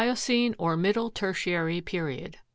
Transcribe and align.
The 0.01 0.07
Miocene, 0.07 0.55
or 0.57 0.75
middle 0.77 1.11
tertiary 1.11 1.79
period. 1.79 2.37